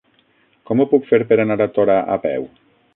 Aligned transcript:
Com 0.69 0.81
ho 0.81 0.87
puc 0.95 1.05
fer 1.11 1.21
per 1.33 1.39
anar 1.45 1.61
a 1.67 1.71
Torà 1.79 2.03
a 2.19 2.23
peu? 2.29 2.53